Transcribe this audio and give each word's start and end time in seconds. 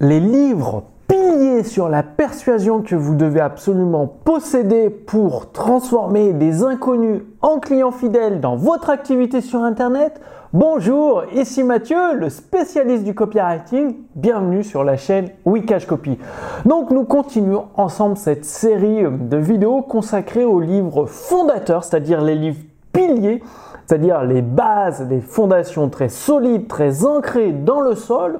les 0.00 0.20
livres 0.20 0.84
piliers 1.08 1.64
sur 1.64 1.88
la 1.88 2.04
persuasion 2.04 2.82
que 2.82 2.94
vous 2.94 3.16
devez 3.16 3.40
absolument 3.40 4.06
posséder 4.06 4.90
pour 4.90 5.50
transformer 5.50 6.32
des 6.32 6.62
inconnus 6.62 7.22
en 7.42 7.58
clients 7.58 7.90
fidèles 7.90 8.40
dans 8.40 8.54
votre 8.54 8.90
activité 8.90 9.40
sur 9.40 9.62
Internet. 9.62 10.20
Bonjour, 10.52 11.24
ici 11.34 11.64
Mathieu, 11.64 12.14
le 12.14 12.30
spécialiste 12.30 13.02
du 13.02 13.14
copywriting. 13.14 13.96
Bienvenue 14.14 14.62
sur 14.62 14.84
la 14.84 14.96
chaîne 14.96 15.30
Wikash 15.44 15.86
Copy. 15.86 16.16
Donc 16.64 16.90
nous 16.90 17.04
continuons 17.04 17.64
ensemble 17.74 18.16
cette 18.16 18.44
série 18.44 19.02
de 19.02 19.36
vidéos 19.36 19.82
consacrées 19.82 20.44
aux 20.44 20.60
livres 20.60 21.06
fondateurs, 21.06 21.82
c'est-à-dire 21.82 22.20
les 22.20 22.36
livres 22.36 22.62
piliers 22.92 23.42
c'est-à-dire 23.88 24.22
les 24.22 24.42
bases, 24.42 25.06
les 25.08 25.22
fondations 25.22 25.88
très 25.88 26.10
solides, 26.10 26.68
très 26.68 27.06
ancrées 27.06 27.52
dans 27.52 27.80
le 27.80 27.94
sol, 27.94 28.38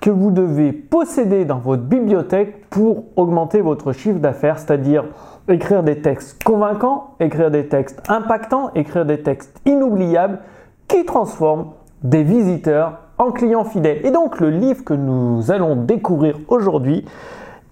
que 0.00 0.08
vous 0.08 0.30
devez 0.30 0.70
posséder 0.70 1.44
dans 1.44 1.58
votre 1.58 1.82
bibliothèque 1.82 2.68
pour 2.70 3.06
augmenter 3.16 3.60
votre 3.60 3.92
chiffre 3.92 4.20
d'affaires, 4.20 4.56
c'est-à-dire 4.56 5.04
écrire 5.48 5.82
des 5.82 6.00
textes 6.00 6.44
convaincants, 6.44 7.16
écrire 7.18 7.50
des 7.50 7.66
textes 7.66 8.02
impactants, 8.08 8.70
écrire 8.76 9.04
des 9.04 9.20
textes 9.20 9.60
inoubliables 9.66 10.38
qui 10.86 11.04
transforment 11.04 11.72
des 12.04 12.22
visiteurs 12.22 13.00
en 13.18 13.32
clients 13.32 13.64
fidèles. 13.64 14.06
Et 14.06 14.12
donc 14.12 14.38
le 14.38 14.50
livre 14.50 14.84
que 14.84 14.94
nous 14.94 15.50
allons 15.50 15.74
découvrir 15.74 16.38
aujourd'hui, 16.46 17.04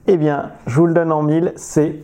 eh 0.09 0.17
bien, 0.17 0.51
je 0.67 0.81
vous 0.81 0.87
le 0.87 0.95
donne 0.95 1.13
en 1.13 1.23
mille, 1.23 1.53
c'est 1.55 2.01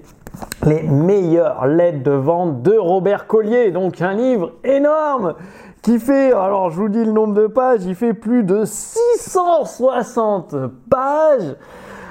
les 0.65 0.83
meilleures 0.83 1.67
lettres 1.67 2.03
de 2.03 2.13
vente 2.13 2.63
de 2.63 2.77
Robert 2.77 3.27
Collier. 3.27 3.71
Donc 3.71 4.01
un 4.03 4.15
livre 4.15 4.53
énorme 4.65 5.35
qui 5.83 5.99
fait, 5.99 6.33
alors 6.33 6.71
je 6.71 6.77
vous 6.77 6.89
dis 6.89 7.05
le 7.05 7.13
nombre 7.13 7.35
de 7.35 7.47
pages, 7.47 7.85
il 7.85 7.95
fait 7.95 8.15
plus 8.15 8.43
de 8.43 8.65
660 8.65 10.55
pages. 10.91 11.57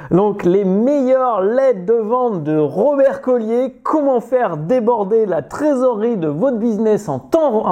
Donc 0.10 0.46
les 0.46 0.64
meilleures 0.64 1.42
lettres 1.42 1.86
de 1.86 1.94
vente 1.94 2.44
de 2.44 2.58
Robert 2.58 3.22
Collier, 3.22 3.76
comment 3.84 4.22
faire 4.22 4.56
déborder 4.56 5.26
la 5.26 5.42
trésorerie 5.42 6.16
de 6.16 6.30
votre 6.30 6.58
business 6.58 7.10
en, 7.10 7.22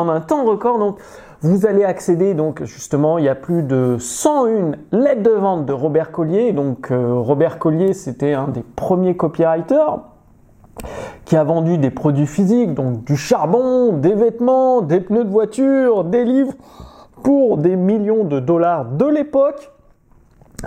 un 0.09 0.19
temps 0.19 0.43
record? 0.43 0.77
Donc 0.77 0.97
vous 1.39 1.65
allez 1.65 1.85
accéder 1.85 2.33
donc 2.33 2.63
justement, 2.63 3.17
il 3.17 3.23
y 3.25 3.29
a 3.29 3.35
plus 3.35 3.63
de 3.63 3.95
101 3.97 4.71
lettres 4.91 5.23
de 5.23 5.29
vente 5.29 5.65
de 5.65 5.71
Robert 5.71 6.11
Collier. 6.11 6.51
Donc 6.51 6.91
euh, 6.91 7.13
Robert 7.13 7.57
Collier, 7.57 7.93
c'était 7.93 8.33
un 8.33 8.49
des 8.49 8.63
premiers 8.75 9.15
copywriters 9.15 10.01
qui 11.25 11.35
a 11.35 11.43
vendu 11.43 11.77
des 11.77 11.89
produits 11.89 12.27
physiques, 12.27 12.73
donc 12.73 13.03
du 13.03 13.15
charbon, 13.15 13.93
des 13.93 14.13
vêtements, 14.13 14.81
des 14.81 14.99
pneus 14.99 15.23
de 15.23 15.29
voiture, 15.29 16.03
des 16.03 16.23
livres, 16.23 16.53
pour 17.23 17.57
des 17.57 17.75
millions 17.75 18.23
de 18.23 18.39
dollars 18.39 18.85
de 18.85 19.05
l'époque. 19.05 19.71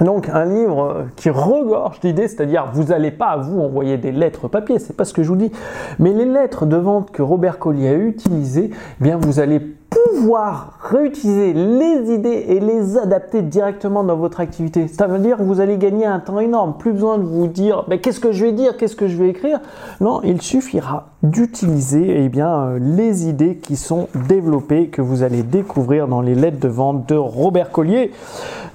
Donc 0.01 0.29
un 0.29 0.45
livre 0.45 1.07
qui 1.17 1.31
regorge 1.31 2.01
d'idées, 2.01 2.29
c'est-à-dire 2.29 2.71
vous 2.73 2.85
n'allez 2.85 3.11
pas 3.11 3.29
à 3.29 3.37
vous 3.37 3.61
envoyer 3.61 3.97
des 3.97 4.13
lettres 4.13 4.49
papier, 4.49 4.79
c'est 4.79 4.97
pas 4.97 5.05
ce 5.05 5.13
que 5.13 5.23
je 5.23 5.29
vous 5.29 5.37
dis, 5.37 5.51
mais 5.99 6.13
les 6.13 6.25
lettres 6.25 6.67
de 6.67 6.77
vente 6.77 7.11
que 7.11 7.23
Robert 7.23 7.59
Collier 7.59 7.89
a 7.89 7.95
utilisées, 7.95 8.71
eh 8.73 9.03
bien 9.03 9.17
vous 9.17 9.41
allez 9.41 9.61
pouvoir 9.91 10.79
réutiliser 10.83 11.53
les 11.53 12.13
idées 12.13 12.45
et 12.49 12.61
les 12.61 12.99
adapter 12.99 13.43
directement 13.43 14.05
dans 14.05 14.17
votre 14.17 14.41
activité. 14.41 14.89
Ça 14.89 15.07
veut 15.07 15.19
dire 15.19 15.39
que 15.39 15.43
vous 15.43 15.61
allez 15.61 15.79
gagner 15.79 16.07
un 16.07 16.21
temps 16.21 16.41
énorme. 16.41 16.75
Plus 16.79 16.93
besoin 16.93 17.19
de 17.19 17.25
vous 17.25 17.47
dire 17.47 17.85
mais 17.89 18.01
qu'est-ce 18.01 18.21
que 18.21 18.33
je 18.33 18.45
vais 18.45 18.53
dire, 18.53 18.77
qu'est-ce 18.77 18.97
que 18.97 19.09
je 19.09 19.17
vais 19.17 19.29
écrire? 19.29 19.61
Non, 20.01 20.21
il 20.23 20.43
suffira 20.43 21.09
d'utiliser 21.23 22.23
eh 22.25 22.29
bien 22.29 22.55
euh, 22.55 22.79
les 22.81 23.29
idées 23.29 23.57
qui 23.57 23.77
sont 23.77 24.09
développées 24.29 24.89
que 24.89 25.03
vous 25.03 25.23
allez 25.23 25.43
découvrir 25.43 26.07
dans 26.09 26.21
les 26.21 26.35
lettres 26.35 26.61
de 26.61 26.69
vente 26.69 27.09
de 27.09 27.17
Robert 27.17 27.71
Collier. 27.71 28.13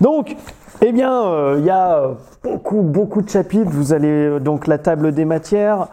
Donc 0.02 0.36
eh 0.82 0.92
bien, 0.92 1.24
euh, 1.24 1.56
il 1.60 1.66
y 1.66 1.70
a 1.70 2.12
beaucoup, 2.44 2.82
beaucoup 2.82 3.22
de 3.22 3.30
chapitres. 3.30 3.70
Vous 3.72 3.94
allez 3.94 4.08
euh, 4.10 4.40
donc 4.40 4.68
la 4.68 4.78
table 4.78 5.14
des 5.14 5.26
matières. 5.26 5.88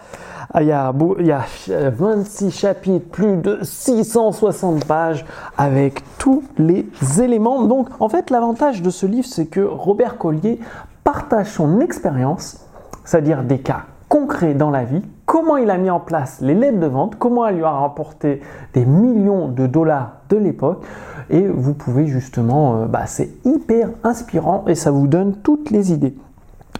Ah, 0.52 0.62
il 0.62 0.68
y, 0.68 0.72
a, 0.72 0.92
il 1.20 1.26
y 1.26 1.32
a 1.32 1.44
26 1.90 2.50
chapitres, 2.50 3.08
plus 3.08 3.36
de 3.36 3.60
660 3.62 4.84
pages 4.84 5.24
avec 5.56 6.02
tous 6.18 6.42
les 6.58 6.88
éléments. 7.20 7.62
Donc, 7.62 7.88
en 8.00 8.08
fait, 8.08 8.30
l'avantage 8.30 8.82
de 8.82 8.90
ce 8.90 9.06
livre, 9.06 9.28
c'est 9.28 9.46
que 9.46 9.60
Robert 9.60 10.18
Collier 10.18 10.58
partage 11.04 11.52
son 11.52 11.80
expérience, 11.80 12.66
c'est-à-dire 13.04 13.44
des 13.44 13.60
cas 13.60 13.84
concrets 14.08 14.54
dans 14.54 14.70
la 14.70 14.82
vie, 14.82 15.02
comment 15.24 15.56
il 15.56 15.70
a 15.70 15.78
mis 15.78 15.88
en 15.88 16.00
place 16.00 16.40
les 16.40 16.54
lettres 16.54 16.80
de 16.80 16.86
vente, 16.86 17.14
comment 17.16 17.46
elle 17.46 17.56
lui 17.56 17.64
a 17.64 17.70
rapporté 17.70 18.40
des 18.74 18.84
millions 18.84 19.46
de 19.46 19.68
dollars 19.68 20.14
de 20.30 20.36
l'époque. 20.36 20.82
Et 21.30 21.46
vous 21.46 21.74
pouvez 21.74 22.08
justement, 22.08 22.74
euh, 22.74 22.86
bah, 22.86 23.06
c'est 23.06 23.30
hyper 23.44 23.90
inspirant 24.02 24.64
et 24.66 24.74
ça 24.74 24.90
vous 24.90 25.06
donne 25.06 25.36
toutes 25.44 25.70
les 25.70 25.92
idées. 25.92 26.16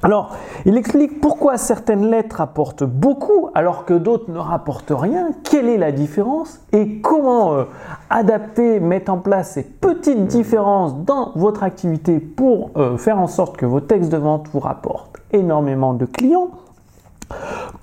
Alors, 0.02 0.34
il 0.64 0.78
explique 0.78 1.20
pourquoi 1.20 1.58
certaines 1.58 2.10
lettres 2.10 2.36
rapportent 2.36 2.84
beaucoup 2.84 3.50
alors 3.54 3.84
que 3.84 3.92
d'autres 3.92 4.30
ne 4.30 4.38
rapportent 4.38 4.94
rien, 4.96 5.30
quelle 5.44 5.68
est 5.68 5.76
la 5.76 5.92
différence 5.92 6.60
et 6.72 7.00
comment 7.02 7.52
euh, 7.52 7.64
adapter, 8.08 8.80
mettre 8.80 9.12
en 9.12 9.18
place 9.18 9.52
ces 9.52 9.62
petites 9.62 10.26
différences 10.26 10.96
dans 11.04 11.32
votre 11.34 11.62
activité 11.64 12.18
pour 12.18 12.70
euh, 12.76 12.96
faire 12.96 13.18
en 13.18 13.26
sorte 13.26 13.58
que 13.58 13.66
vos 13.66 13.80
textes 13.80 14.10
de 14.10 14.16
vente 14.16 14.48
vous 14.54 14.60
rapportent 14.60 15.18
énormément 15.32 15.92
de 15.92 16.06
clients? 16.06 16.48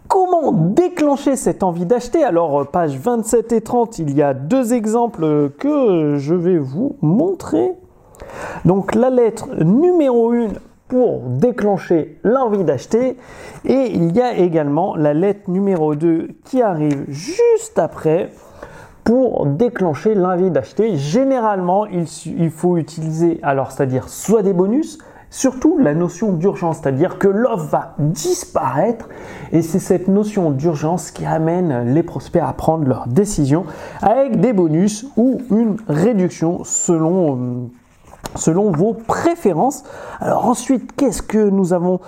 Comment 0.07 0.51
déclencher 0.51 1.35
cette 1.35 1.61
envie 1.61 1.85
d'acheter? 1.85 2.23
Alors, 2.23 2.61
euh, 2.61 2.63
page 2.63 2.97
27 2.97 3.51
et 3.51 3.61
30, 3.61 3.99
il 3.99 4.15
y 4.15 4.23
a 4.23 4.33
deux 4.33 4.73
exemples 4.73 5.51
que 5.59 6.15
je 6.17 6.33
vais 6.33 6.57
vous 6.57 6.95
montrer. 7.01 7.73
Donc, 8.65 8.95
la 8.95 9.11
lettre 9.11 9.49
numéro 9.63 10.31
1 10.31 10.47
pour 10.87 11.21
déclencher 11.21 12.17
l'envie 12.23 12.63
d'acheter. 12.63 13.17
Et 13.65 13.91
il 13.93 14.15
y 14.15 14.21
a 14.21 14.35
également 14.35 14.95
la 14.95 15.13
lettre 15.13 15.49
numéro 15.49 15.95
2 15.95 16.29
qui 16.43 16.61
arrive 16.61 17.05
juste 17.07 17.79
après 17.79 18.31
pour 19.03 19.45
déclencher 19.45 20.15
l'envie 20.15 20.51
d'acheter. 20.51 20.97
Généralement, 20.97 21.85
il, 21.85 22.51
faut 22.51 22.77
utiliser, 22.77 23.39
alors 23.41 23.71
c'est-à-dire 23.71 24.09
soit 24.09 24.43
des 24.43 24.51
bonus, 24.51 24.97
surtout 25.29 25.77
la 25.77 25.93
notion 25.93 26.33
d'urgence, 26.33 26.79
c'est-à-dire 26.79 27.17
que 27.17 27.29
l'offre 27.29 27.65
va 27.69 27.95
disparaître 27.99 29.07
et 29.53 29.61
c'est 29.61 29.79
cette 29.79 30.09
notion 30.09 30.51
d'urgence 30.51 31.11
qui 31.11 31.25
amène 31.25 31.93
les 31.93 32.03
prospects 32.03 32.41
à 32.45 32.51
prendre 32.51 32.85
leurs 32.85 33.07
décisions 33.07 33.65
avec 34.01 34.41
des 34.41 34.51
bonus 34.51 35.05
ou 35.15 35.39
une 35.51 35.77
réduction 35.87 36.63
selon 36.63 37.35
euh, 37.35 37.67
selon 38.35 38.71
vos 38.71 38.93
préférences. 38.93 39.83
Alors 40.19 40.45
ensuite, 40.45 40.95
qu'est-ce 40.95 41.21
que 41.21 41.49
nous 41.49 41.73
avons 41.73 41.99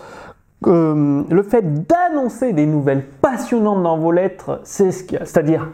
euh, 0.68 1.24
Le 1.30 1.44
fait 1.44 1.88
d'annoncer 1.88 2.54
des 2.54 2.66
nouvelles 2.66 3.06
passionnantes 3.22 3.84
dans 3.84 3.98
vos 3.98 4.12
lettres, 4.12 4.62
c'est 4.64 4.92
ce 4.92 5.04
c'est-à-dire 5.08 5.70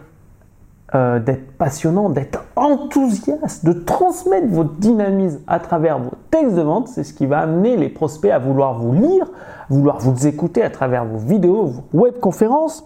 euh, 0.94 1.19
d'être 1.19 1.51
passionnant, 1.57 2.09
d'être 2.09 2.44
enthousiaste, 2.55 3.66
de 3.66 3.73
transmettre 3.73 4.47
votre 4.47 4.75
dynamisme 4.75 5.41
à 5.47 5.59
travers 5.59 5.97
vos 5.97 6.11
textes 6.29 6.55
de 6.55 6.61
vente, 6.61 6.88
c'est 6.88 7.03
ce 7.03 7.11
qui 7.11 7.25
va 7.25 7.39
amener 7.39 7.75
les 7.75 7.89
prospects 7.89 8.29
à 8.29 8.38
vouloir 8.38 8.79
vous 8.79 8.94
lire, 8.94 9.25
vouloir 9.69 9.97
vous 10.00 10.28
écouter 10.28 10.61
à 10.61 10.69
travers 10.69 11.03
vos 11.03 11.17
vidéos, 11.17 11.66
vos 11.66 12.03
webconférences. 12.03 12.85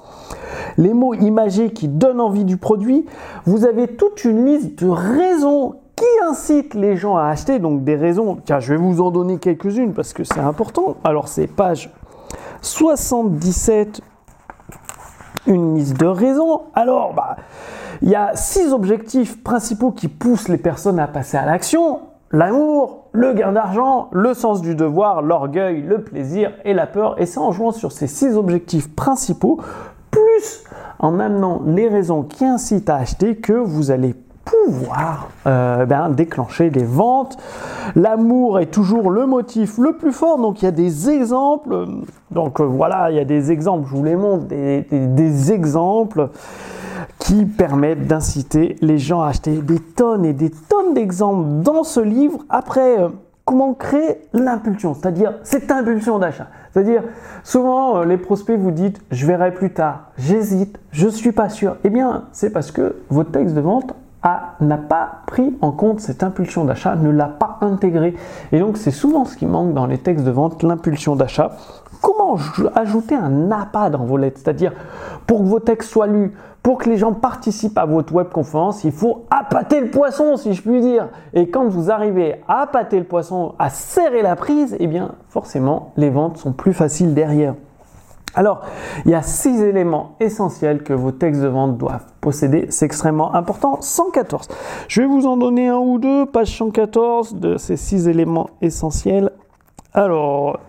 Les 0.77 0.93
mots 0.93 1.13
imagés 1.13 1.71
qui 1.71 1.89
donnent 1.89 2.21
envie 2.21 2.45
du 2.45 2.55
produit, 2.55 3.05
vous 3.45 3.65
avez 3.65 3.87
toute 3.87 4.23
une 4.23 4.45
liste 4.45 4.81
de 4.81 4.89
raisons 4.89 5.75
qui 5.99 6.29
incite 6.29 6.73
les 6.75 6.95
gens 6.95 7.17
à 7.17 7.25
acheter, 7.25 7.59
donc 7.59 7.83
des 7.83 7.95
raisons, 7.95 8.37
tiens, 8.45 8.59
je 8.59 8.73
vais 8.73 8.79
vous 8.79 9.01
en 9.01 9.11
donner 9.11 9.37
quelques-unes 9.37 9.93
parce 9.93 10.13
que 10.13 10.23
c'est 10.23 10.39
important. 10.39 10.95
Alors 11.03 11.27
c'est 11.27 11.47
page 11.47 11.91
77, 12.61 14.01
une 15.47 15.75
liste 15.75 15.99
de 15.99 16.05
raisons. 16.05 16.61
Alors, 16.73 17.13
bah, 17.13 17.35
il 18.01 18.09
y 18.09 18.15
a 18.15 18.35
six 18.35 18.71
objectifs 18.71 19.43
principaux 19.43 19.91
qui 19.91 20.07
poussent 20.07 20.47
les 20.47 20.57
personnes 20.57 20.99
à 20.99 21.07
passer 21.07 21.35
à 21.35 21.45
l'action. 21.45 21.99
L'amour, 22.31 23.07
le 23.11 23.33
gain 23.33 23.51
d'argent, 23.51 24.07
le 24.11 24.33
sens 24.33 24.61
du 24.61 24.75
devoir, 24.75 25.21
l'orgueil, 25.21 25.81
le 25.81 26.03
plaisir 26.03 26.53
et 26.63 26.73
la 26.73 26.87
peur. 26.87 27.19
Et 27.19 27.25
c'est 27.25 27.39
en 27.39 27.51
jouant 27.51 27.71
sur 27.71 27.91
ces 27.91 28.07
six 28.07 28.37
objectifs 28.37 28.93
principaux, 28.95 29.59
plus 30.11 30.63
en 30.99 31.19
amenant 31.19 31.61
les 31.65 31.89
raisons 31.89 32.23
qui 32.23 32.45
incitent 32.45 32.89
à 32.89 32.97
acheter, 32.97 33.37
que 33.37 33.53
vous 33.53 33.91
allez 33.91 34.15
pouvoir 34.49 35.29
euh, 35.47 35.85
ben, 35.85 36.09
déclencher 36.09 36.69
des 36.69 36.83
ventes. 36.83 37.37
L'amour 37.95 38.59
est 38.59 38.67
toujours 38.67 39.09
le 39.09 39.25
motif 39.25 39.77
le 39.77 39.93
plus 39.93 40.11
fort, 40.11 40.37
donc 40.37 40.61
il 40.61 40.65
y 40.65 40.67
a 40.67 40.71
des 40.71 41.09
exemples. 41.09 41.87
Donc 42.31 42.59
euh, 42.59 42.63
voilà, 42.63 43.11
il 43.11 43.17
y 43.17 43.19
a 43.19 43.25
des 43.25 43.51
exemples, 43.51 43.87
je 43.89 43.95
vous 43.95 44.03
les 44.03 44.15
montre, 44.15 44.45
des, 44.45 45.51
exemples 45.51 46.29
qui 47.17 47.45
permettent 47.45 48.07
d'inciter 48.07 48.75
les 48.81 48.97
gens 48.97 49.21
à 49.21 49.29
acheter 49.29 49.57
des 49.57 49.79
tonnes 49.79 50.25
et 50.25 50.33
des 50.33 50.51
tonnes 50.51 50.93
d'exemples 50.93 51.63
dans 51.63 51.83
ce 51.83 51.99
livre. 51.99 52.39
Après, 52.49 52.99
euh, 52.99 53.09
comment 53.45 53.73
créer 53.73 54.21
l'impulsion, 54.33 54.93
c'est-à-dire 54.93 55.33
cette 55.43 55.71
impulsion 55.71 56.19
d'achat. 56.19 56.47
C'est-à-dire, 56.71 57.01
souvent, 57.43 58.03
les 58.03 58.17
prospects 58.17 58.59
vous 58.59 58.69
dites, 58.69 59.01
je 59.09 59.25
verrai 59.25 59.51
plus 59.51 59.73
tard, 59.73 60.11
j'hésite, 60.19 60.79
je 60.91 61.07
suis 61.07 61.31
pas 61.31 61.49
sûr. 61.49 61.77
Eh 61.83 61.89
bien, 61.89 62.25
c'est 62.31 62.51
parce 62.51 62.71
que 62.71 62.97
votre 63.09 63.31
texte 63.31 63.55
de 63.55 63.61
vente 63.61 63.95
n'a 64.23 64.77
pas 64.77 65.21
pris 65.27 65.55
en 65.61 65.71
compte 65.71 66.01
cette 66.01 66.23
impulsion 66.23 66.65
d'achat, 66.65 66.95
ne 66.95 67.09
l'a 67.09 67.27
pas 67.27 67.57
intégrée. 67.61 68.15
Et 68.51 68.59
donc 68.59 68.77
c'est 68.77 68.91
souvent 68.91 69.25
ce 69.25 69.37
qui 69.37 69.45
manque 69.45 69.73
dans 69.73 69.85
les 69.85 69.97
textes 69.97 70.25
de 70.25 70.31
vente, 70.31 70.61
l'impulsion 70.63 71.15
d'achat. 71.15 71.51
Comment 72.01 72.37
ajouter 72.75 73.15
un 73.15 73.51
appât 73.51 73.89
dans 73.89 74.05
vos 74.05 74.17
lettres? 74.17 74.39
C'est-à-dire, 74.43 74.73
pour 75.27 75.39
que 75.39 75.45
vos 75.45 75.59
textes 75.59 75.89
soient 75.89 76.07
lus, 76.07 76.33
pour 76.63 76.77
que 76.77 76.89
les 76.89 76.97
gens 76.97 77.13
participent 77.13 77.77
à 77.77 77.85
votre 77.85 78.13
webconférence, 78.13 78.83
il 78.83 78.91
faut 78.91 79.25
appâter 79.31 79.79
le 79.79 79.89
poisson, 79.89 80.37
si 80.37 80.53
je 80.53 80.61
puis 80.61 80.81
dire. 80.81 81.07
Et 81.33 81.49
quand 81.49 81.67
vous 81.67 81.89
arrivez 81.89 82.41
à 82.47 82.61
appâter 82.61 82.99
le 82.99 83.05
poisson, 83.05 83.53
à 83.59 83.69
serrer 83.69 84.21
la 84.21 84.35
prise, 84.35 84.75
eh 84.79 84.87
bien, 84.87 85.11
forcément, 85.29 85.93
les 85.97 86.09
ventes 86.09 86.37
sont 86.37 86.51
plus 86.51 86.73
faciles 86.73 87.13
derrière. 87.13 87.55
Alors, 88.35 88.61
il 89.05 89.11
y 89.11 89.15
a 89.15 89.21
six 89.21 89.61
éléments 89.61 90.15
essentiels 90.19 90.83
que 90.83 90.93
vos 90.93 91.11
textes 91.11 91.41
de 91.41 91.47
vente 91.47 91.77
doivent 91.77 92.05
posséder. 92.21 92.67
C'est 92.69 92.85
extrêmement 92.85 93.33
important. 93.33 93.77
114. 93.81 94.47
Je 94.87 95.01
vais 95.01 95.07
vous 95.07 95.25
en 95.25 95.37
donner 95.37 95.67
un 95.67 95.77
ou 95.77 95.97
deux, 95.97 96.25
page 96.25 96.55
114 96.55 97.35
de 97.35 97.57
ces 97.57 97.75
six 97.75 98.07
éléments 98.07 98.49
essentiels. 98.61 99.31
Alors, 99.93 100.59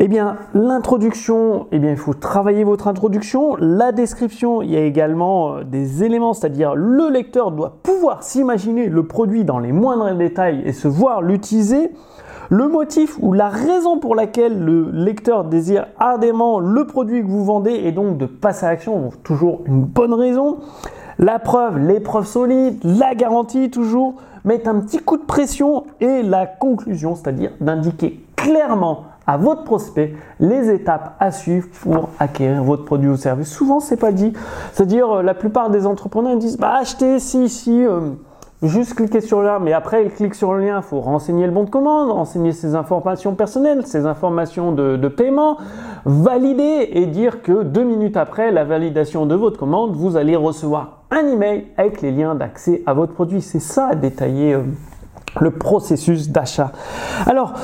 eh 0.00 0.06
bien, 0.06 0.36
l'introduction, 0.54 1.66
eh 1.72 1.80
bien, 1.80 1.90
il 1.90 1.96
faut 1.96 2.14
travailler 2.14 2.62
votre 2.62 2.86
introduction. 2.86 3.56
La 3.58 3.90
description, 3.90 4.62
il 4.62 4.70
y 4.70 4.76
a 4.76 4.84
également 4.84 5.56
euh, 5.56 5.64
des 5.64 6.04
éléments, 6.04 6.34
c'est-à-dire 6.34 6.76
le 6.76 7.10
lecteur 7.10 7.50
doit 7.50 7.78
pouvoir 7.82 8.22
s'imaginer 8.22 8.86
le 8.86 9.02
produit 9.08 9.44
dans 9.44 9.58
les 9.58 9.72
moindres 9.72 10.16
détails 10.16 10.62
et 10.64 10.72
se 10.72 10.86
voir 10.86 11.20
l'utiliser. 11.20 11.90
Le 12.50 12.66
motif 12.66 13.18
ou 13.20 13.34
la 13.34 13.50
raison 13.50 13.98
pour 13.98 14.14
laquelle 14.14 14.58
le 14.58 14.90
lecteur 14.90 15.44
désire 15.44 15.86
ardemment 15.98 16.60
le 16.60 16.86
produit 16.86 17.22
que 17.22 17.28
vous 17.28 17.44
vendez 17.44 17.72
et 17.72 17.92
donc 17.92 18.16
de 18.16 18.24
passer 18.24 18.64
à 18.64 18.70
l'action, 18.70 19.10
toujours 19.22 19.60
une 19.66 19.82
bonne 19.82 20.14
raison. 20.14 20.58
La 21.18 21.38
preuve, 21.38 21.78
l'épreuve 21.78 22.26
solide, 22.26 22.78
la 22.84 23.14
garantie 23.14 23.70
toujours, 23.70 24.14
mettre 24.44 24.70
un 24.70 24.80
petit 24.80 24.98
coup 24.98 25.18
de 25.18 25.24
pression 25.24 25.84
et 26.00 26.22
la 26.22 26.46
conclusion, 26.46 27.14
c'est-à-dire 27.16 27.50
d'indiquer 27.60 28.24
clairement 28.36 29.04
à 29.26 29.36
votre 29.36 29.64
prospect 29.64 30.14
les 30.40 30.70
étapes 30.70 31.16
à 31.20 31.30
suivre 31.30 31.68
pour 31.82 32.08
acquérir 32.18 32.64
votre 32.64 32.86
produit 32.86 33.10
ou 33.10 33.16
service. 33.16 33.48
Souvent, 33.48 33.78
c'est 33.78 33.98
pas 33.98 34.10
dit. 34.10 34.32
C'est-à-dire, 34.72 35.18
euh, 35.18 35.22
la 35.22 35.34
plupart 35.34 35.68
des 35.68 35.84
entrepreneurs 35.84 36.38
disent 36.38 36.56
bah, 36.56 36.76
achetez 36.80 37.18
si, 37.18 37.50
si. 37.50 37.84
Euh, 37.84 38.12
juste 38.62 38.94
cliquer 38.94 39.20
sur 39.20 39.42
lien, 39.42 39.58
mais 39.60 39.72
après 39.72 40.04
il 40.04 40.10
clique 40.10 40.34
sur 40.34 40.54
le 40.54 40.66
lien, 40.66 40.78
il 40.78 40.82
faut 40.82 41.00
renseigner 41.00 41.46
le 41.46 41.52
bon 41.52 41.64
de 41.64 41.70
commande, 41.70 42.10
renseigner 42.10 42.52
ses 42.52 42.74
informations 42.74 43.34
personnelles, 43.34 43.86
ses 43.86 44.06
informations 44.06 44.72
de, 44.72 44.96
de, 44.96 45.08
paiement, 45.08 45.58
valider 46.04 46.88
et 46.92 47.06
dire 47.06 47.42
que 47.42 47.62
deux 47.62 47.84
minutes 47.84 48.16
après 48.16 48.50
la 48.50 48.64
validation 48.64 49.26
de 49.26 49.34
votre 49.34 49.58
commande, 49.58 49.94
vous 49.94 50.16
allez 50.16 50.36
recevoir 50.36 51.02
un 51.10 51.26
email 51.26 51.66
avec 51.76 52.02
les 52.02 52.10
liens 52.10 52.34
d'accès 52.34 52.82
à 52.86 52.94
votre 52.94 53.14
produit. 53.14 53.42
C'est 53.42 53.60
ça 53.60 53.94
détailler 53.94 54.54
euh, 54.54 54.62
le 55.40 55.50
processus 55.52 56.30
d'achat. 56.30 56.72
Alors, 57.26 57.54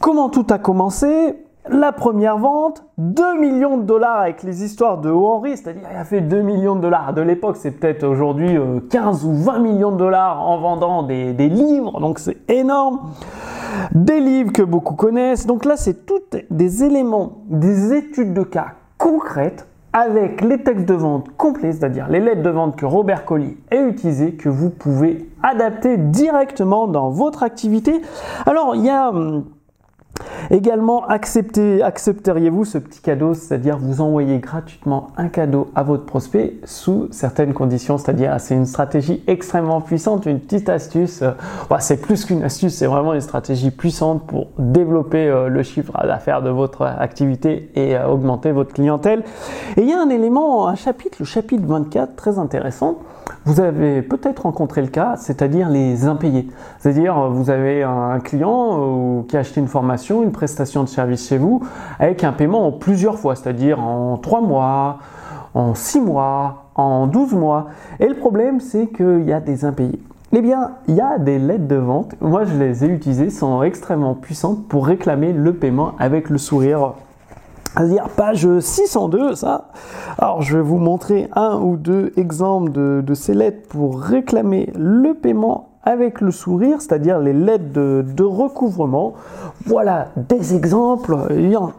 Comment 0.00 0.30
tout 0.30 0.46
a 0.48 0.58
commencé? 0.58 1.36
La 1.70 1.92
première 1.92 2.38
vente, 2.38 2.84
2 2.98 3.38
millions 3.38 3.76
de 3.78 3.84
dollars 3.84 4.18
avec 4.20 4.42
les 4.42 4.64
histoires 4.64 4.98
de 4.98 5.10
Henry, 5.10 5.56
c'est-à-dire 5.56 5.88
il 5.90 5.96
a 5.96 6.04
fait 6.04 6.20
2 6.20 6.42
millions 6.42 6.76
de 6.76 6.80
dollars. 6.80 7.12
De 7.14 7.22
l'époque, 7.22 7.56
c'est 7.56 7.70
peut-être 7.70 8.04
aujourd'hui 8.04 8.58
15 8.90 9.24
euh, 9.24 9.28
ou 9.28 9.34
20 9.34 9.58
millions 9.60 9.92
de 9.92 9.96
dollars 9.96 10.42
en 10.42 10.58
vendant 10.58 11.02
des, 11.02 11.32
livres, 11.32 12.00
donc 12.00 12.18
c'est 12.18 12.38
énorme. 12.50 13.00
Des 13.92 14.20
livres 14.20 14.52
que 14.52 14.62
beaucoup 14.62 14.94
connaissent. 14.94 15.46
Donc 15.46 15.64
là, 15.64 15.76
c'est 15.76 16.06
tous 16.06 16.20
des 16.50 16.84
éléments, 16.84 17.38
des 17.48 17.94
études 17.94 18.34
de 18.34 18.42
cas 18.42 18.72
concrètes 18.98 19.66
avec 19.92 20.40
les 20.40 20.62
textes 20.62 20.86
de 20.86 20.94
vente 20.94 21.28
complets, 21.36 21.72
c'est-à-dire 21.72 22.08
les 22.08 22.20
lettres 22.20 22.42
de 22.42 22.50
vente 22.50 22.76
que 22.76 22.86
Robert 22.86 23.24
Colli 23.24 23.56
a 23.72 23.76
utilisées, 23.76 24.34
que 24.34 24.48
vous 24.48 24.70
pouvez 24.70 25.28
adapter 25.42 25.96
directement 25.96 26.86
dans 26.86 27.10
votre 27.10 27.42
activité. 27.42 28.00
Alors, 28.46 28.76
il 28.76 28.84
y 28.84 28.90
a 28.90 29.08
hum, 29.10 29.44
Également, 30.52 31.06
accepteriez-vous 31.06 32.64
ce 32.64 32.78
petit 32.78 33.00
cadeau, 33.00 33.34
c'est-à-dire 33.34 33.78
vous 33.78 34.00
envoyer 34.00 34.38
gratuitement 34.38 35.08
un 35.16 35.28
cadeau 35.28 35.70
à 35.76 35.84
votre 35.84 36.04
prospect 36.04 36.54
sous 36.64 37.06
certaines 37.12 37.54
conditions, 37.54 37.98
c'est-à-dire 37.98 38.34
c'est 38.40 38.56
une 38.56 38.66
stratégie 38.66 39.22
extrêmement 39.28 39.80
puissante, 39.80 40.26
une 40.26 40.40
petite 40.40 40.68
astuce, 40.68 41.22
euh, 41.22 41.30
c'est 41.78 42.00
plus 42.00 42.24
qu'une 42.24 42.42
astuce, 42.42 42.74
c'est 42.74 42.86
vraiment 42.86 43.14
une 43.14 43.20
stratégie 43.20 43.70
puissante 43.70 44.26
pour 44.26 44.48
développer 44.58 45.28
euh, 45.28 45.48
le 45.48 45.62
chiffre 45.62 45.92
d'affaires 46.04 46.42
de 46.42 46.50
votre 46.50 46.82
activité 46.82 47.70
et 47.76 47.96
euh, 47.96 48.08
augmenter 48.08 48.50
votre 48.50 48.72
clientèle. 48.72 49.22
Et 49.76 49.82
il 49.82 49.88
y 49.88 49.92
a 49.92 50.00
un 50.00 50.10
élément, 50.10 50.66
un 50.66 50.74
chapitre, 50.74 51.18
le 51.20 51.26
chapitre 51.26 51.62
24, 51.64 52.16
très 52.16 52.40
intéressant. 52.40 52.98
Vous 53.44 53.60
avez 53.60 54.02
peut-être 54.02 54.42
rencontré 54.42 54.82
le 54.82 54.88
cas, 54.88 55.14
c'est-à-dire 55.16 55.70
les 55.70 56.06
impayés. 56.06 56.48
C'est-à-dire 56.78 57.30
vous 57.30 57.48
avez 57.48 57.84
un 57.84 58.18
client 58.18 59.24
qui 59.28 59.36
a 59.36 59.40
acheté 59.40 59.60
une 59.60 59.68
formation, 59.68 59.99
une 60.08 60.32
prestation 60.32 60.82
de 60.82 60.88
service 60.88 61.28
chez 61.28 61.38
vous 61.38 61.60
avec 61.98 62.24
un 62.24 62.32
paiement 62.32 62.66
en 62.66 62.72
plusieurs 62.72 63.18
fois, 63.18 63.36
c'est-à-dire 63.36 63.80
en 63.80 64.16
3 64.16 64.40
mois, 64.40 64.98
en 65.54 65.74
6 65.74 66.00
mois, 66.00 66.64
en 66.74 67.06
12 67.06 67.34
mois. 67.34 67.66
Et 67.98 68.08
le 68.08 68.16
problème, 68.16 68.60
c'est 68.60 68.86
qu'il 68.88 69.24
y 69.24 69.32
a 69.32 69.40
des 69.40 69.64
impayés. 69.64 70.00
Eh 70.32 70.42
bien, 70.42 70.72
il 70.86 70.94
y 70.94 71.00
a 71.00 71.18
des 71.18 71.38
lettres 71.38 71.66
de 71.66 71.76
vente, 71.76 72.14
moi 72.20 72.44
je 72.44 72.56
les 72.56 72.84
ai 72.84 72.88
utilisées, 72.88 73.30
sont 73.30 73.62
extrêmement 73.64 74.14
puissantes 74.14 74.68
pour 74.68 74.86
réclamer 74.86 75.32
le 75.32 75.54
paiement 75.54 75.92
avec 75.98 76.30
le 76.30 76.38
sourire 76.38 76.92
c'est-à-dire 77.76 78.08
page 78.08 78.48
602, 78.58 79.36
ça. 79.36 79.68
Alors, 80.18 80.42
je 80.42 80.56
vais 80.56 80.62
vous 80.62 80.78
montrer 80.78 81.28
un 81.34 81.56
ou 81.60 81.76
deux 81.76 82.12
exemples 82.16 82.72
de, 82.72 83.02
de 83.06 83.14
ces 83.14 83.32
lettres 83.32 83.68
pour 83.68 84.00
réclamer 84.00 84.72
le 84.76 85.14
paiement 85.14 85.69
avec 85.82 86.20
le 86.20 86.30
sourire, 86.30 86.80
c'est-à-dire 86.80 87.18
les 87.18 87.32
lettres 87.32 87.72
de, 87.72 88.22
recouvrement. 88.22 89.14
Voilà 89.66 90.08
des 90.16 90.54
exemples. 90.54 91.16
Il 91.30 91.50
y, 91.50 91.56
en, 91.56 91.72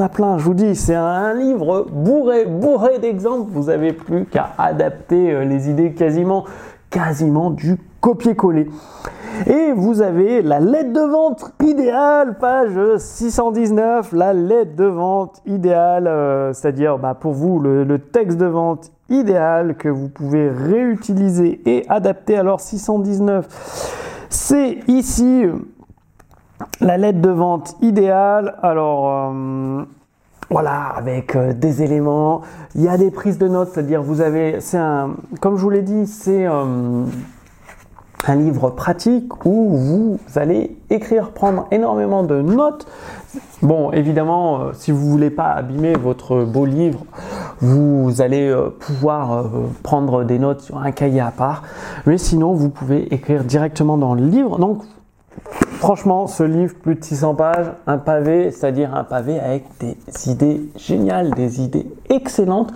a 0.00 0.08
plein, 0.08 0.38
je 0.38 0.44
vous 0.44 0.54
dis. 0.54 0.74
C'est 0.74 0.94
un 0.94 1.34
livre 1.34 1.86
bourré, 1.90 2.46
bourré 2.46 2.98
d'exemples. 2.98 3.50
Vous 3.52 3.64
n'avez 3.64 3.92
plus 3.92 4.24
qu'à 4.26 4.50
adapter 4.58 5.32
euh, 5.32 5.44
les 5.44 5.68
idées 5.68 5.92
quasiment, 5.92 6.44
quasiment 6.90 7.50
du 7.50 7.78
copier-coller. 8.00 8.68
Et 9.46 9.72
vous 9.72 10.00
avez 10.00 10.42
la 10.42 10.60
lettre 10.60 10.92
de 10.92 11.00
vente 11.00 11.52
idéale, 11.62 12.38
page 12.38 12.98
619, 12.98 14.12
la 14.12 14.32
lettre 14.32 14.76
de 14.76 14.84
vente 14.84 15.42
idéale, 15.44 16.06
euh, 16.06 16.52
c'est-à-dire 16.52 16.98
bah, 16.98 17.14
pour 17.14 17.32
vous 17.32 17.58
le, 17.58 17.98
texte 17.98 18.38
de 18.38 18.46
vente 18.46 18.92
idéal 19.08 19.76
que 19.76 19.88
vous 19.88 20.08
pouvez 20.08 20.48
réutiliser 20.48 21.60
et 21.66 21.84
adapter. 21.88 22.36
Alors 22.36 22.60
619, 22.60 23.46
c'est 24.28 24.78
ici 24.88 25.44
euh, 25.44 25.54
la 26.80 26.96
lettre 26.96 27.20
de 27.20 27.30
vente 27.30 27.76
idéale. 27.80 28.56
Alors 28.62 29.08
euh, 29.08 29.84
voilà, 30.50 30.92
avec 30.96 31.36
des 31.36 31.82
éléments. 31.82 32.42
Il 32.74 32.82
y 32.82 32.88
a 32.88 32.96
des 32.96 33.10
prises 33.10 33.38
de 33.38 33.48
notes, 33.48 33.70
c'est-à-dire 33.72 34.02
vous 34.02 34.20
avez, 34.20 34.60
c'est 34.60 34.78
un, 34.78 35.16
comme 35.40 35.56
je 35.56 35.62
vous 35.62 35.70
l'ai 35.70 35.82
dit, 35.82 36.06
c'est 36.06 36.46
un 36.46 38.36
livre 38.36 38.70
pratique 38.70 39.44
où 39.44 39.76
vous 39.76 40.18
allez 40.36 40.76
écrire, 40.90 41.30
prendre 41.30 41.66
énormément 41.70 42.22
de 42.22 42.40
notes. 42.40 42.86
Bon, 43.62 43.92
évidemment, 43.92 44.60
euh, 44.60 44.72
si 44.72 44.90
vous 44.90 45.10
voulez 45.10 45.30
pas 45.30 45.50
abîmer 45.50 45.94
votre 45.94 46.44
beau 46.44 46.64
livre, 46.64 47.04
vous 47.64 48.20
allez 48.20 48.48
euh, 48.48 48.68
pouvoir 48.68 49.32
euh, 49.32 49.42
prendre 49.82 50.24
des 50.24 50.38
notes 50.38 50.60
sur 50.60 50.78
un 50.78 50.92
cahier 50.92 51.20
à 51.20 51.30
part. 51.30 51.62
Mais 52.04 52.18
sinon, 52.18 52.52
vous 52.52 52.68
pouvez 52.68 53.12
écrire 53.14 53.42
directement 53.42 53.96
dans 53.96 54.14
le 54.14 54.24
livre. 54.24 54.58
Donc, 54.58 54.82
Franchement, 55.78 56.26
ce 56.28 56.44
livre, 56.44 56.74
plus 56.80 56.94
de 56.94 57.04
600 57.04 57.34
pages, 57.34 57.66
un 57.86 57.98
pavé, 57.98 58.50
c'est-à-dire 58.50 58.94
un 58.94 59.04
pavé 59.04 59.38
avec 59.38 59.64
des 59.80 59.96
idées 60.30 60.62
géniales, 60.76 61.32
des 61.32 61.60
idées 61.60 61.86
excellentes 62.08 62.72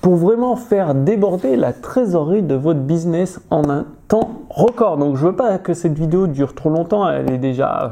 pour 0.00 0.16
vraiment 0.16 0.56
faire 0.56 0.94
déborder 0.94 1.54
la 1.54 1.72
trésorerie 1.72 2.42
de 2.42 2.54
votre 2.56 2.80
business 2.80 3.40
en 3.50 3.70
un 3.70 3.86
temps 4.08 4.30
record. 4.48 4.96
Donc 4.96 5.16
je 5.16 5.26
veux 5.26 5.36
pas 5.36 5.58
que 5.58 5.74
cette 5.74 5.92
vidéo 5.92 6.26
dure 6.26 6.54
trop 6.54 6.70
longtemps, 6.70 7.08
elle 7.08 7.30
est 7.30 7.38
déjà 7.38 7.82
euh, 7.82 7.88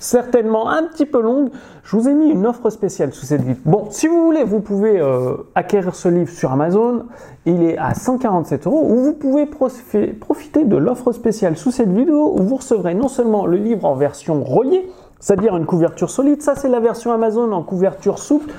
certainement 0.00 0.68
un 0.68 0.84
petit 0.84 1.06
peu 1.06 1.20
longue. 1.20 1.50
Je 1.84 1.96
vous 1.96 2.08
ai 2.08 2.14
mis 2.14 2.30
une 2.30 2.46
offre 2.46 2.70
spéciale 2.70 3.12
sous 3.12 3.26
cette 3.26 3.42
vidéo. 3.42 3.62
Bon, 3.66 3.86
si 3.90 4.08
vous 4.08 4.24
voulez, 4.24 4.44
vous 4.44 4.60
pouvez 4.60 4.98
euh, 4.98 5.36
acquérir 5.54 5.94
ce 5.94 6.08
livre 6.08 6.30
sur 6.30 6.50
Amazon. 6.50 7.04
Il 7.46 7.62
est 7.62 7.78
à 7.78 7.94
147 7.94 8.66
euros 8.66 8.86
ou 8.90 8.96
vous 8.96 9.12
pouvez 9.12 9.46
profiter 9.46 10.64
de 10.64 10.76
l'offre 10.76 11.12
spéciale 11.12 11.56
sous 11.56 11.70
cette 11.70 11.92
vidéo 11.92 12.34
où 12.36 12.42
vous 12.42 12.56
recevrez 12.56 12.94
non 12.94 13.08
seulement 13.08 13.46
le 13.46 13.58
livre 13.58 13.84
en 13.84 13.94
version 13.94 14.42
reliée, 14.42 14.90
c'est-à-dire 15.20 15.56
une 15.56 15.66
couverture 15.66 16.10
solide. 16.10 16.42
Ça, 16.42 16.54
c'est 16.54 16.68
la 16.68 16.80
version 16.80 17.12
Amazon 17.12 17.52
en 17.52 17.62
couverture 17.62 18.18
souple, 18.18 18.52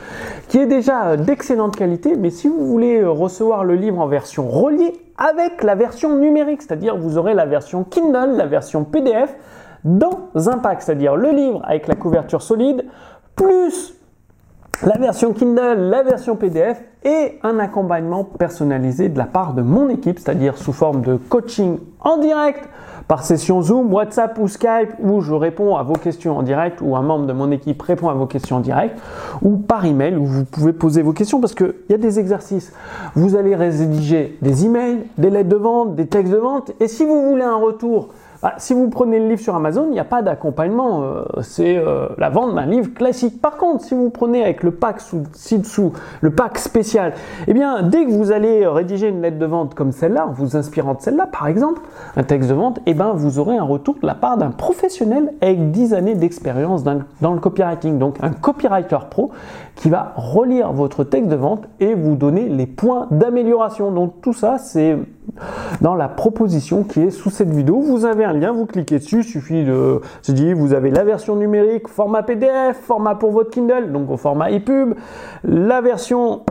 qui 0.47 0.57
est 0.57 0.65
déjà 0.65 1.07
euh, 1.07 1.17
d'excellente 1.17 1.75
qualité. 1.75 2.15
Mais 2.15 2.29
si 2.29 2.47
vous 2.47 2.65
voulez 2.65 3.03
recevoir 3.03 3.63
le 3.63 3.75
livre 3.75 3.99
en 3.99 4.07
version 4.07 4.47
reliée, 4.47 4.93
avec 5.17 5.63
la 5.63 5.75
version 5.75 6.15
numérique, 6.17 6.61
c'est-à-dire 6.61 6.97
vous 6.97 7.17
aurez 7.17 7.33
la 7.33 7.45
version 7.45 7.83
Kindle, 7.83 8.37
la 8.37 8.45
version 8.45 8.83
PDF 8.85 9.35
dans 9.83 10.29
un 10.35 10.57
pack, 10.57 10.81
c'est-à-dire 10.81 11.15
le 11.15 11.31
livre 11.31 11.61
avec 11.65 11.87
la 11.87 11.95
couverture 11.95 12.41
solide, 12.41 12.85
plus 13.35 13.93
la 14.83 14.97
version 14.97 15.33
Kindle, 15.33 15.89
la 15.89 16.03
version 16.03 16.35
PDF 16.35 16.81
et 17.03 17.39
un 17.43 17.59
accompagnement 17.59 18.23
personnalisé 18.23 19.09
de 19.09 19.17
la 19.17 19.25
part 19.25 19.53
de 19.53 19.61
mon 19.61 19.89
équipe, 19.89 20.19
c'est-à-dire 20.19 20.57
sous 20.57 20.73
forme 20.73 21.01
de 21.01 21.15
coaching 21.15 21.77
en 22.01 22.17
direct 22.17 22.67
par 23.07 23.23
session 23.23 23.61
Zoom, 23.63 23.91
WhatsApp 23.91 24.37
ou 24.37 24.47
Skype 24.47 24.93
où 24.99 25.21
je 25.21 25.33
réponds 25.33 25.75
à 25.77 25.83
vos 25.83 25.95
questions 25.95 26.37
en 26.37 26.43
direct 26.43 26.79
ou 26.81 26.95
un 26.95 27.01
membre 27.01 27.25
de 27.25 27.33
mon 27.33 27.49
équipe 27.51 27.81
répond 27.81 28.09
à 28.09 28.13
vos 28.13 28.27
questions 28.27 28.57
en 28.57 28.59
direct 28.59 28.99
ou 29.41 29.57
par 29.57 29.85
email 29.85 30.15
où 30.15 30.25
vous 30.25 30.45
pouvez 30.45 30.73
poser 30.73 31.01
vos 31.01 31.13
questions 31.13 31.41
parce 31.41 31.55
qu'il 31.55 31.73
y 31.89 31.93
a 31.93 31.97
des 31.97 32.19
exercices. 32.19 32.71
Vous 33.15 33.35
allez 33.35 33.55
rédiger 33.55 34.37
des 34.43 34.65
emails, 34.65 35.05
des 35.17 35.31
lettres 35.31 35.49
de 35.49 35.55
vente, 35.55 35.95
des 35.95 36.05
textes 36.05 36.31
de 36.31 36.37
vente 36.37 36.71
et 36.79 36.87
si 36.87 37.03
vous 37.03 37.29
voulez 37.29 37.43
un 37.43 37.57
retour 37.57 38.09
bah, 38.41 38.53
si 38.57 38.73
vous 38.73 38.89
prenez 38.89 39.19
le 39.19 39.27
livre 39.27 39.41
sur 39.41 39.53
Amazon, 39.55 39.87
il 39.87 39.91
n'y 39.91 39.99
a 39.99 40.05
pas 40.05 40.21
d'accompagnement. 40.21 41.03
Euh, 41.03 41.23
c'est 41.41 41.77
euh, 41.77 42.07
la 42.17 42.29
vente 42.29 42.55
d'un 42.55 42.65
livre 42.65 42.93
classique. 42.93 43.41
Par 43.41 43.57
contre, 43.57 43.83
si 43.83 43.95
vous 43.95 44.09
prenez 44.09 44.43
avec 44.43 44.63
le 44.63 44.71
pack 44.71 45.01
ci-dessous, 45.33 45.91
le 46.21 46.29
pack 46.31 46.57
spécial, 46.57 47.13
eh 47.47 47.53
bien, 47.53 47.83
dès 47.83 48.05
que 48.05 48.11
vous 48.11 48.31
allez 48.31 48.65
rédiger 48.65 49.09
une 49.09 49.21
lettre 49.21 49.39
de 49.39 49.45
vente 49.45 49.75
comme 49.75 49.91
celle-là, 49.91 50.27
en 50.27 50.31
vous 50.31 50.55
inspirant 50.55 50.93
de 50.93 51.01
celle-là, 51.01 51.27
par 51.27 51.47
exemple, 51.47 51.81
un 52.15 52.23
texte 52.23 52.49
de 52.49 52.53
vente, 52.53 52.79
eh 52.85 52.93
ben, 52.93 53.11
vous 53.13 53.39
aurez 53.39 53.57
un 53.57 53.63
retour 53.63 53.95
de 54.01 54.07
la 54.07 54.15
part 54.15 54.37
d'un 54.37 54.51
professionnel 54.51 55.33
avec 55.41 55.71
10 55.71 55.93
années 55.93 56.15
d'expérience 56.15 56.83
dans 56.83 57.33
le 57.33 57.39
copywriting. 57.39 57.99
Donc, 57.99 58.17
un 58.21 58.31
copywriter 58.31 58.99
pro 59.09 59.31
qui 59.75 59.89
va 59.89 60.13
relire 60.15 60.71
votre 60.71 61.03
texte 61.03 61.29
de 61.29 61.35
vente 61.35 61.67
et 61.81 61.93
vous 61.93 62.15
donner 62.15 62.47
les 62.47 62.67
points 62.67 63.07
d'amélioration. 63.11 63.91
Donc, 63.91 64.21
tout 64.21 64.33
ça, 64.33 64.57
c'est 64.57 64.97
dans 65.81 65.95
la 65.95 66.07
proposition 66.07 66.83
qui 66.83 67.01
est 67.01 67.11
sous 67.11 67.29
cette 67.29 67.49
vidéo. 67.49 67.79
Vous 67.79 68.05
avez 68.05 68.25
un 68.25 68.33
lien, 68.33 68.51
vous 68.51 68.65
cliquez 68.65 68.99
dessus, 68.99 69.23
suffit 69.23 69.63
de 69.63 70.01
se 70.21 70.31
dire, 70.31 70.55
vous 70.55 70.73
avez 70.73 70.91
la 70.91 71.03
version 71.03 71.35
numérique, 71.35 71.87
format 71.87 72.23
PDF, 72.23 72.77
format 72.81 73.15
pour 73.15 73.31
votre 73.31 73.49
Kindle, 73.49 73.91
donc 73.91 74.09
au 74.09 74.17
format 74.17 74.51
ePub, 74.51 74.95
la 75.43 75.81
version 75.81 76.41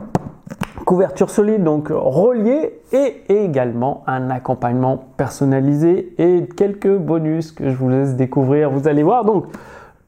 couverture 0.88 1.28
solide, 1.28 1.64
donc 1.64 1.88
reliée, 1.90 2.80
et 2.92 3.22
également 3.28 4.04
un 4.06 4.30
accompagnement 4.30 5.04
personnalisé 5.18 6.14
et 6.16 6.48
quelques 6.56 6.96
bonus 6.96 7.52
que 7.52 7.68
je 7.68 7.76
vous 7.76 7.90
laisse 7.90 8.16
découvrir. 8.16 8.70
Vous 8.70 8.88
allez 8.88 9.02
voir. 9.02 9.26
Donc, 9.26 9.44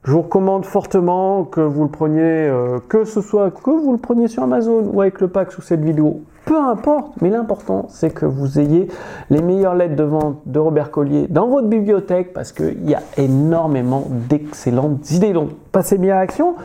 je 0.04 0.12
vous 0.12 0.22
recommande 0.22 0.64
fortement 0.64 1.44
que 1.44 1.60
vous 1.60 1.82
le 1.82 1.90
preniez, 1.90 2.22
euh, 2.22 2.78
que 2.88 3.04
ce 3.04 3.20
soit 3.20 3.50
que 3.50 3.70
vous 3.70 3.92
le 3.92 3.98
preniez 3.98 4.28
sur 4.28 4.42
Amazon 4.42 4.90
ou 4.90 5.02
avec 5.02 5.20
le 5.20 5.28
pack 5.28 5.52
sous 5.52 5.60
cette 5.60 5.82
vidéo, 5.82 6.22
peu 6.50 6.58
importe, 6.58 7.12
mais 7.20 7.30
l'important 7.30 7.86
c'est 7.90 8.10
que 8.12 8.26
vous 8.26 8.58
ayez 8.58 8.88
les 9.30 9.40
meilleures 9.40 9.76
lettres 9.76 9.94
de 9.94 10.02
vente 10.02 10.38
de 10.46 10.58
Robert 10.58 10.90
Collier 10.90 11.28
dans 11.30 11.46
votre 11.46 11.68
bibliothèque 11.68 12.32
parce 12.32 12.50
qu'il 12.50 12.90
y 12.90 12.94
a 12.96 13.02
énormément 13.16 14.08
d'excellentes 14.28 15.12
idées. 15.12 15.32
Donc 15.32 15.50
passez 15.70 15.96
bien 15.96 16.16
à 16.16 16.18
l'action. 16.18 16.56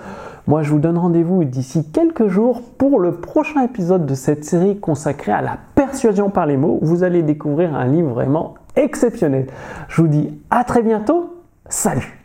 Moi 0.47 0.63
je 0.63 0.71
vous 0.71 0.79
donne 0.79 0.97
rendez-vous 0.97 1.43
d'ici 1.43 1.87
quelques 1.91 2.29
jours 2.29 2.63
pour 2.79 2.99
le 2.99 3.11
prochain 3.11 3.61
épisode 3.61 4.07
de 4.07 4.15
cette 4.15 4.43
série 4.43 4.79
consacrée 4.79 5.33
à 5.33 5.43
la 5.43 5.59
persuasion 5.75 6.31
par 6.31 6.47
les 6.47 6.57
mots. 6.57 6.79
Vous 6.81 7.03
allez 7.03 7.21
découvrir 7.21 7.75
un 7.75 7.85
livre 7.85 8.09
vraiment 8.09 8.55
exceptionnel. 8.75 9.45
Je 9.87 10.01
vous 10.01 10.07
dis 10.07 10.33
à 10.49 10.63
très 10.63 10.81
bientôt. 10.81 11.35
Salut 11.69 12.24